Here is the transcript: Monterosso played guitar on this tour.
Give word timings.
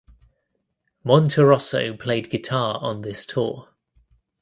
Monterosso 1.05 1.93
played 1.99 2.31
guitar 2.31 2.79
on 2.81 3.03
this 3.03 3.23
tour. 3.23 3.67